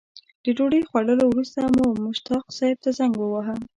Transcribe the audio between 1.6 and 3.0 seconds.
مو مشتاق صیب ته